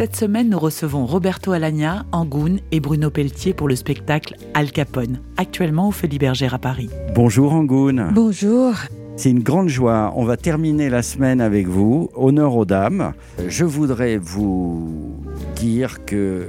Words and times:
Cette 0.00 0.16
semaine, 0.16 0.48
nous 0.48 0.58
recevons 0.58 1.04
Roberto 1.04 1.52
Alagna, 1.52 2.06
Angoun 2.10 2.60
et 2.72 2.80
Bruno 2.80 3.10
Pelletier 3.10 3.52
pour 3.52 3.68
le 3.68 3.76
spectacle 3.76 4.34
Al 4.54 4.72
Capone, 4.72 5.20
actuellement 5.36 5.88
au 5.88 5.90
Folies 5.90 6.16
Bergère 6.16 6.54
à 6.54 6.58
Paris. 6.58 6.88
Bonjour 7.14 7.52
Angoun. 7.52 8.10
Bonjour. 8.14 8.72
C'est 9.16 9.28
une 9.28 9.42
grande 9.42 9.68
joie. 9.68 10.14
On 10.16 10.24
va 10.24 10.38
terminer 10.38 10.88
la 10.88 11.02
semaine 11.02 11.42
avec 11.42 11.68
vous. 11.68 12.08
Honneur 12.14 12.56
aux 12.56 12.64
dames. 12.64 13.12
Je 13.46 13.66
voudrais 13.66 14.16
vous 14.16 15.20
dire 15.56 16.06
que 16.06 16.16
euh, 16.16 16.48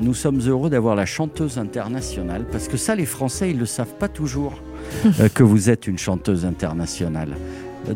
nous 0.00 0.14
sommes 0.14 0.38
heureux 0.46 0.70
d'avoir 0.70 0.94
la 0.94 1.04
chanteuse 1.04 1.58
internationale 1.58 2.46
parce 2.52 2.68
que 2.68 2.76
ça, 2.76 2.94
les 2.94 3.06
Français, 3.06 3.50
ils 3.50 3.56
ne 3.56 3.60
le 3.62 3.66
savent 3.66 3.96
pas 3.98 4.06
toujours 4.06 4.54
euh, 5.18 5.28
que 5.28 5.42
vous 5.42 5.68
êtes 5.68 5.88
une 5.88 5.98
chanteuse 5.98 6.44
internationale. 6.44 7.30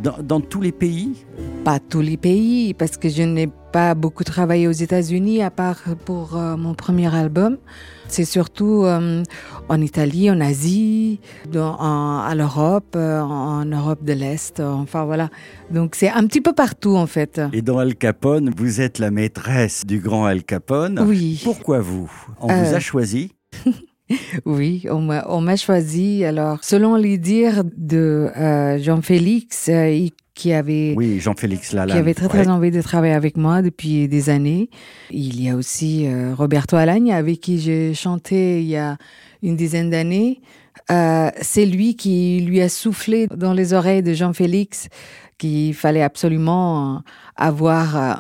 Dans, 0.03 0.17
dans 0.21 0.41
tous 0.41 0.61
les 0.61 0.73
pays 0.73 1.25
Pas 1.67 1.81
tous 1.81 2.01
les 2.01 2.17
pays, 2.17 2.75
parce 2.75 2.97
que 2.97 3.09
je 3.09 3.25
n'ai 3.25 3.49
pas 3.73 3.97
beaucoup 3.97 4.23
travaillé 4.23 4.69
aux 4.69 4.79
États-Unis, 4.87 5.43
à 5.43 5.51
part 5.51 5.81
pour 6.05 6.37
euh, 6.37 6.57
mon 6.57 6.75
premier 6.75 7.13
album. 7.13 7.59
C'est 8.07 8.25
surtout 8.25 8.85
euh, 8.85 9.25
en 9.69 9.81
Italie, 9.81 10.31
en 10.31 10.41
Asie, 10.41 11.19
dans, 11.51 11.75
en- 11.81 12.21
à 12.21 12.37
l'Europe, 12.37 12.95
euh, 12.95 13.21
en 13.21 13.65
Europe 13.65 14.05
de 14.05 14.13
l'Est, 14.13 14.61
enfin 14.61 15.05
voilà. 15.07 15.29
Donc 15.73 15.97
c'est 15.97 16.09
un 16.09 16.25
petit 16.29 16.41
peu 16.41 16.53
partout 16.53 16.95
en 16.95 17.09
fait. 17.09 17.41
et 17.53 17.63
dans 17.63 17.79
Al 17.79 17.97
Capone, 17.97 18.53
vous 18.57 18.81
êtes 18.81 19.01
la 19.01 19.11
maîtresse 19.11 19.85
du 19.85 19.99
grand 19.99 20.25
Al 20.25 20.45
Capone. 20.45 21.05
Oui. 21.05 21.41
Pourquoi 21.43 21.81
vous? 21.81 22.09
On 22.41 22.47
vous 22.47 22.75
a 22.75 22.79
choisi? 22.79 23.33
Oui, 24.45 24.87
on 24.89 25.01
m'a 25.01 25.25
on 25.29 25.41
m'a 25.41 25.57
choisi. 25.57 26.25
Alors, 26.25 26.63
selon 26.63 26.95
les 26.95 27.19
dires 27.19 27.65
de 27.77 28.31
euh, 28.37 28.79
Jean-Félix, 28.79 29.69
euh, 29.69 29.91
il- 29.91 30.13
qui 30.37 30.53
avait 30.53 30.95
Oui, 30.97 31.19
Jean-Félix 31.19 31.73
Lalanne. 31.73 31.97
qui 31.97 31.99
avait 31.99 32.15
très 32.15 32.29
très 32.29 32.41
Ouais. 32.47 32.49
envie 32.49 32.71
de 32.71 32.81
travailler 32.83 33.15
avec 33.15 33.37
moi 33.37 33.63
depuis 33.63 34.07
des 34.07 34.31
années. 34.31 34.69
Il 35.11 35.43
y 35.43 35.49
a 35.49 35.57
aussi 35.57 36.07
euh, 36.07 36.35
Roberto 36.35 36.77
Alagne 36.77 37.11
avec 37.13 37.41
qui 37.41 37.59
j'ai 37.59 37.95
chanté 37.95 38.61
il 38.61 38.69
y 38.69 38.77
a 38.77 38.99
une 39.43 39.57
dizaine 39.57 39.91
d'années. 39.91 40.41
Euh, 40.91 41.31
c'est 41.41 41.67
lui 41.67 41.97
qui 41.97 42.41
lui 42.47 42.61
a 42.61 42.69
soufflé 42.69 43.27
dans 43.27 43.53
les 43.53 43.73
oreilles 43.73 44.03
de 44.05 44.13
Jean-Félix 44.15 44.89
qu'il 45.39 45.75
fallait 45.75 46.03
absolument 46.03 46.97
euh, 46.97 46.99
avoir 47.35 47.97
euh, 47.97 48.15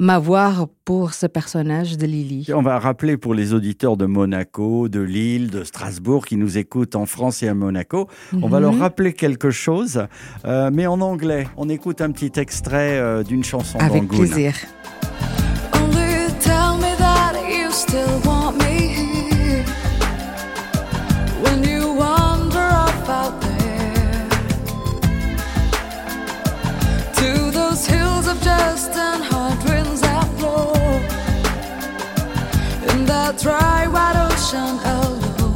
m'avoir 0.00 0.68
pour 0.84 1.14
ce 1.14 1.26
personnage 1.26 1.98
de 1.98 2.06
Lily. 2.06 2.46
On 2.54 2.62
va 2.62 2.78
rappeler 2.78 3.16
pour 3.16 3.34
les 3.34 3.52
auditeurs 3.52 3.96
de 3.96 4.06
Monaco, 4.06 4.88
de 4.88 5.00
Lille, 5.00 5.50
de 5.50 5.64
Strasbourg 5.64 6.24
qui 6.24 6.36
nous 6.36 6.56
écoutent 6.58 6.94
en 6.96 7.04
France 7.06 7.42
et 7.42 7.48
à 7.48 7.54
Monaco, 7.54 8.08
on 8.40 8.48
va 8.48 8.58
Mhm. 8.58 8.62
leur 8.62 8.78
rappeler 8.78 9.12
quelque 9.12 9.50
chose, 9.50 10.06
euh, 10.44 10.70
mais 10.72 10.86
en 10.86 11.00
anglais. 11.00 11.46
On 11.56 11.68
écoute 11.68 12.00
un 12.00 12.12
petit 12.12 12.38
extrait 12.40 13.22
d'une 13.24 13.44
chanson 13.44 13.78
Avec 13.78 14.06
plaisir. 14.08 14.54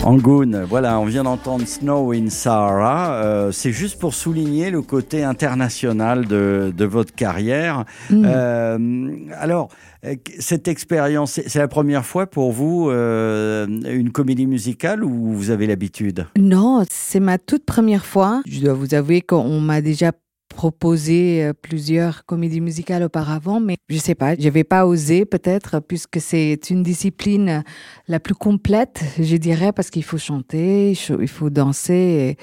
Angoun, 0.06 0.62
voilà, 0.62 1.00
on 1.00 1.04
vient 1.04 1.24
d'entendre 1.24 1.66
Snow 1.66 2.12
in 2.12 2.30
Sahara. 2.30 3.14
Euh, 3.14 3.50
c'est 3.50 3.72
juste 3.72 3.98
pour 3.98 4.14
souligner 4.14 4.70
le 4.70 4.80
côté 4.80 5.24
international 5.24 6.26
de, 6.26 6.72
de 6.76 6.84
votre 6.84 7.12
carrière. 7.12 7.84
Mm. 8.10 8.22
Euh, 8.24 9.08
alors, 9.36 9.68
euh, 10.04 10.14
cette 10.38 10.68
expérience, 10.68 11.32
c'est 11.32 11.48
c'est 11.48 11.58
la 11.58 11.66
première 11.66 12.04
fois 12.04 12.28
pour 12.28 12.52
vous 12.52 12.88
euh, 12.88 13.66
une 13.66 14.12
comédie 14.12 14.46
musicale 14.46 15.02
ou 15.02 15.32
vous 15.32 15.50
avez 15.50 15.66
l'habitude? 15.66 16.26
Non, 16.38 16.84
c'est 16.88 17.18
ma 17.18 17.38
toute 17.38 17.64
première 17.64 18.06
fois. 18.06 18.42
Je 18.46 18.60
dois 18.60 18.74
vous 18.74 18.94
avouer 18.94 19.22
qu'on 19.22 19.60
m'a 19.60 19.80
déjà 19.80 20.12
proposé 20.56 21.44
euh, 21.44 21.52
plusieurs 21.52 22.24
comédies 22.24 22.62
musicales 22.62 23.02
auparavant, 23.02 23.60
mais 23.60 23.76
je 23.90 23.98
sais 23.98 24.14
pas, 24.14 24.34
j'avais 24.38 24.64
pas 24.64 24.86
osé 24.86 25.26
peut-être 25.26 25.80
puisque 25.80 26.18
c'est 26.18 26.58
une 26.70 26.82
discipline 26.82 27.62
la 28.08 28.18
plus 28.20 28.34
complète, 28.34 29.04
je 29.20 29.36
dirais, 29.36 29.72
parce 29.72 29.90
qu'il 29.90 30.02
faut 30.02 30.18
chanter, 30.18 30.92
il 30.92 31.28
faut- 31.28 31.50
danser 31.50 32.36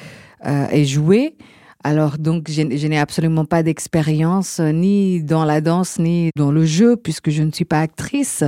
et, 0.45 0.47
euh, 0.47 0.67
et 0.71 0.85
jouer. 0.85 1.35
Alors 1.83 2.17
donc, 2.17 2.49
je, 2.49 2.61
je 2.77 2.87
n'ai 2.87 2.99
absolument 2.99 3.45
pas 3.45 3.63
d'expérience 3.63 4.59
euh, 4.59 4.71
ni 4.71 5.21
dans 5.23 5.43
la 5.43 5.59
danse 5.59 5.99
ni 5.99 6.29
dans 6.37 6.51
le 6.51 6.65
jeu 6.65 6.95
puisque 6.95 7.29
je 7.31 7.43
ne 7.43 7.51
suis 7.51 7.65
pas 7.65 7.81
actrice. 7.81 8.43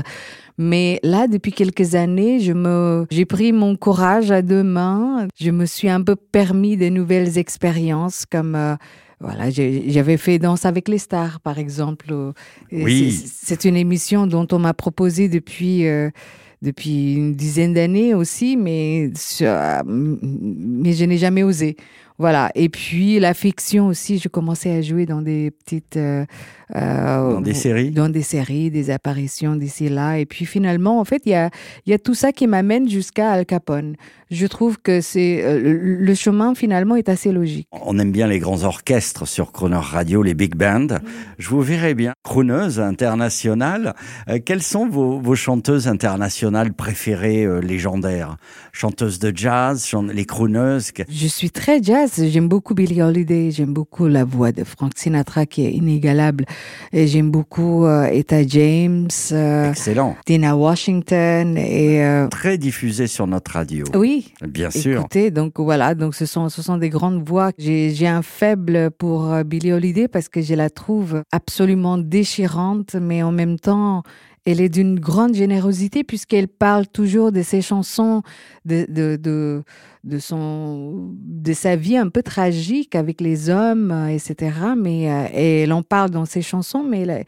Mais 0.58 1.00
là, 1.04 1.28
depuis 1.28 1.52
quelques 1.52 1.96
années, 1.96 2.40
je 2.40 2.54
me, 2.54 3.06
j'ai 3.10 3.26
pris 3.26 3.52
mon 3.52 3.76
courage 3.76 4.32
à 4.32 4.42
deux 4.42 4.64
mains. 4.64 5.28
Je 5.38 5.52
me 5.52 5.66
suis 5.66 5.90
un 5.90 6.02
peu 6.02 6.16
permis 6.16 6.78
de 6.78 6.88
nouvelles 6.88 7.38
expériences 7.38 8.26
comme, 8.26 8.56
euh, 8.56 8.76
voilà, 9.22 9.50
j'avais 9.50 10.18
fait 10.18 10.40
Danse 10.40 10.66
avec 10.66 10.88
les 10.88 10.98
stars, 10.98 11.40
par 11.40 11.58
exemple. 11.58 12.14
Oui. 12.72 13.12
c'est- 13.12 13.66
une 13.66 13.78
émission 13.78 14.28
dont 14.28 14.48
on 14.52 14.60
m'a 14.60 14.74
proposé 14.74 15.30
depuis, 15.30 15.88
euh, 15.88 16.10
depuis 16.62 17.14
une 17.16 17.34
dizaine 17.34 17.74
d'années 17.74 18.14
aussi, 18.14 18.58
mais, 18.58 19.12
euh, 19.42 19.82
mais 19.86 20.94
je 20.94 21.06
n'ai 21.06 21.18
jamais 21.18 21.44
osé. 21.44 21.76
Voilà. 22.18 22.50
Et 22.56 22.70
puis 22.70 23.20
la 23.20 23.34
fiction 23.34 23.88
aussi, 23.88 24.20
je 24.20 24.30
commençais 24.30 24.72
à 24.72 24.82
jouer 24.82 25.06
dans 25.06 25.22
des 25.22 25.52
petites 25.52 25.98
euh, 25.98 26.26
euh, 26.76 27.34
Dans 27.34 27.42
des 27.42 27.54
séries 27.54 27.92
dans 27.92 28.10
des 28.10 28.22
séries, 28.22 28.72
des 28.72 28.90
apparitions 28.90 29.56
d'ici 29.56 29.90
là. 29.90 30.18
Et 30.18 30.26
puis 30.26 30.46
finalement, 30.46 31.00
en 31.00 31.06
fait, 31.06 31.22
il 31.26 31.32
y 31.32 31.36
a, 31.36 31.50
y 31.86 31.94
a 31.94 32.00
tout 32.00 32.14
ça 32.16 32.32
qui 32.32 32.48
m'amène 32.48 32.90
jusqu'à 32.90 33.32
Al 33.32 33.46
Capone. 33.46 33.96
Je 34.32 34.48
trouve 34.48 34.80
que 34.82 35.02
c'est 35.02 35.44
euh, 35.44 35.60
le 36.00 36.16
chemin 36.16 36.56
finalement 36.56 36.96
est 36.96 37.10
assez 37.10 37.32
logique. 37.32 37.68
On 37.72 38.00
aime 38.00 38.12
bien 38.12 38.28
les 38.28 38.40
grands 38.40 38.64
orchestres 38.64 39.28
sur 39.28 39.52
Croner 39.52 39.76
Radio, 39.80 40.24
les 40.24 40.34
big 40.34 40.56
bands. 40.56 40.98
Je 41.38 41.50
vous 41.50 41.62
verrai 41.62 41.94
bien. 41.94 42.14
Crooneuse 42.24 42.80
internationale, 42.80 43.94
quelles 44.46 44.64
sont 44.64 44.88
vos, 44.88 45.20
vos 45.20 45.36
chanteuses 45.36 45.88
internationales 45.88 46.74
préférées, 46.74 47.44
euh, 47.46 47.60
légendaires? 47.60 48.38
Chanteuses 48.72 49.20
de 49.20 49.32
jazz, 49.36 49.86
chan- 49.86 50.02
les 50.04 50.26
crooneuses 50.26 50.92
Je 51.10 51.28
suis 51.28 51.52
très 51.52 51.84
jazz. 51.84 52.05
J'aime 52.18 52.48
beaucoup 52.48 52.74
Billie 52.74 53.02
Holiday. 53.02 53.52
J'aime 53.52 53.74
beaucoup 53.74 54.08
la 54.08 54.24
voix 54.24 54.52
de 54.52 54.64
Frank 54.64 54.92
Sinatra 54.96 55.46
qui 55.46 55.66
est 55.66 55.72
inégalable. 55.72 56.46
J'aime 56.94 57.32
beaucoup 57.32 57.86
euh, 57.86 58.06
Etta 58.06 58.46
James, 58.46 59.08
euh, 59.32 59.72
Excellent. 59.72 60.16
Dina 60.26 60.56
Washington 60.56 61.58
et 61.58 62.04
euh, 62.04 62.28
Très 62.28 62.58
diffusées 62.58 63.08
sur 63.08 63.28
notre 63.28 63.52
radio. 63.52 63.86
oui. 63.96 64.34
Bien 64.48 64.70
sûr. 64.70 65.00
Écoutez, 65.02 65.32
donc 65.32 65.60
voilà, 65.60 65.96
donc 65.96 66.16
ce 66.16 66.26
sont 66.26 66.50
ce 66.50 66.62
sont 66.62 66.78
des 66.78 66.90
grandes 66.90 67.28
voix. 67.28 67.52
J'ai 67.58 67.90
j'ai 67.92 68.08
un 68.08 68.22
faible 68.22 68.92
pour 68.92 69.32
euh, 69.32 69.44
Billie 69.44 69.72
Holiday 69.74 70.08
parce 70.08 70.30
que 70.30 70.42
je 70.42 70.54
la 70.54 70.70
trouve 70.70 71.24
absolument 71.32 71.98
déchirante, 71.98 72.96
mais 72.96 73.24
en 73.24 73.32
même 73.32 73.58
temps, 73.60 74.04
elle 74.46 74.62
est 74.62 74.70
d'une 74.70 75.00
grande 75.00 75.34
générosité 75.34 76.04
puisqu'elle 76.04 76.48
parle 76.48 76.88
toujours 76.88 77.32
de 77.32 77.42
ses 77.42 77.62
chansons, 77.62 78.22
de 78.66 78.86
de 78.90 79.16
de 79.16 79.64
de 80.04 80.20
son 80.20 81.14
de 81.20 81.54
sa 81.54 81.76
vie 81.76 81.98
un 81.98 82.10
peu 82.10 82.22
tragique 82.22 82.96
avec 82.96 83.22
les 83.22 83.50
hommes, 83.50 83.92
euh, 83.92 84.08
etc. 84.08 84.52
Mais 84.78 85.12
euh, 85.12 85.28
elle 85.34 85.74
en 85.74 85.82
parle 85.82 86.12
dans 86.12 86.26
ses 86.26 86.44
chansons, 86.44 86.84
mais 86.84 87.02
elle, 87.02 87.26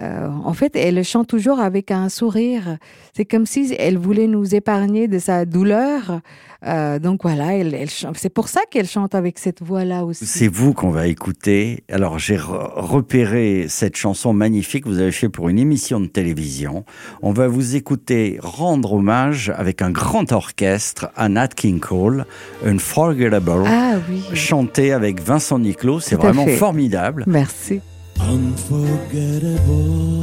euh, 0.00 0.28
en 0.44 0.52
fait, 0.52 0.76
elle 0.76 1.02
chante 1.04 1.26
toujours 1.26 1.58
avec 1.60 1.90
un 1.90 2.08
sourire. 2.08 2.76
C'est 3.16 3.24
comme 3.24 3.46
si 3.46 3.74
elle 3.78 3.96
voulait 3.98 4.26
nous 4.26 4.54
épargner 4.54 5.08
de 5.08 5.18
sa 5.18 5.44
douleur. 5.46 6.20
Euh, 6.66 6.98
donc 6.98 7.20
voilà, 7.22 7.54
elle, 7.54 7.86
c'est 8.14 8.28
pour 8.28 8.48
ça 8.48 8.60
qu'elle 8.70 8.86
chante 8.88 9.14
avec 9.14 9.38
cette 9.38 9.62
voix-là 9.62 10.04
aussi. 10.04 10.26
C'est 10.26 10.48
vous 10.48 10.72
qu'on 10.74 10.90
va 10.90 11.06
écouter. 11.06 11.84
Alors 11.90 12.18
j'ai 12.18 12.36
re- 12.36 12.72
repéré 12.74 13.66
cette 13.68 13.96
chanson 13.96 14.32
magnifique 14.32 14.84
que 14.84 14.88
vous 14.88 14.98
avez 15.00 15.12
fait 15.12 15.28
pour 15.28 15.48
une 15.48 15.58
émission 15.58 16.00
de 16.00 16.06
télévision. 16.06 16.84
On 17.22 17.32
va 17.32 17.46
vous 17.48 17.76
écouter 17.76 18.38
rendre 18.42 18.94
hommage 18.94 19.52
avec 19.56 19.80
un 19.82 19.90
grand 19.90 20.32
orchestre 20.32 21.10
à 21.14 21.28
Nat 21.28 21.48
King 21.48 21.78
Cole, 21.80 22.26
Unforgettable, 22.64 23.64
Ah 23.66 23.94
oui, 24.10 24.22
chanté 24.34 24.92
avec 24.92 25.20
Vincent 25.22 25.58
Niclot. 25.58 26.00
C'est 26.00 26.16
vraiment 26.16 26.44
fait. 26.44 26.56
formidable. 26.56 27.24
merci. 27.26 27.80
Unforgettable, 28.20 30.20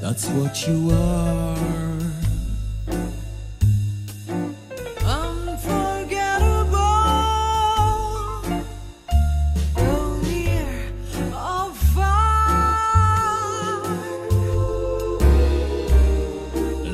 that's 0.00 0.28
what 0.28 0.66
you 0.66 0.90
are. 0.90 1.82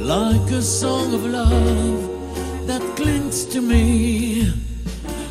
like 0.09 0.51
a 0.53 0.63
song 0.63 1.13
of 1.13 1.23
love 1.27 2.67
that 2.67 2.81
clings 2.97 3.45
to 3.45 3.61
me. 3.61 4.51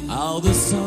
How 0.07 0.39
the 0.39 0.53
sun. 0.53 0.86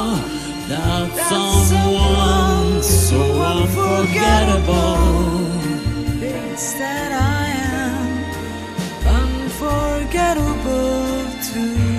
that 0.71 1.11
someone 1.29 2.81
so 2.81 3.21
unforgettable. 3.41 5.49
That 6.77 7.11
I 7.11 7.47
am 7.75 8.07
unforgettable 9.19 11.25
too. 11.43 11.90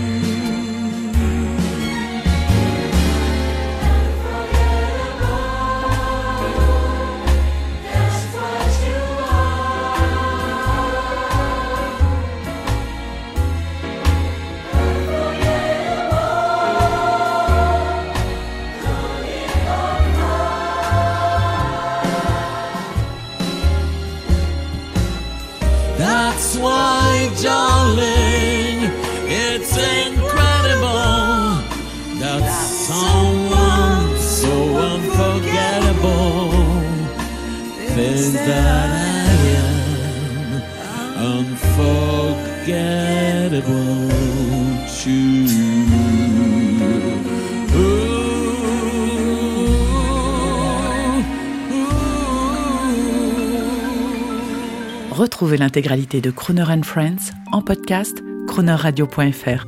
Retrouvez 55.10 55.56
l'intégralité 55.56 56.20
de 56.20 56.30
Crooner 56.30 56.62
and 56.68 56.82
Friends 56.84 57.32
en 57.50 57.62
podcast 57.62 58.22
croonerradio.fr. 58.46 59.66